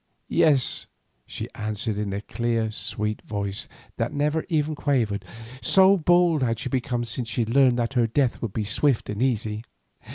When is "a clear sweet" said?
2.11-3.21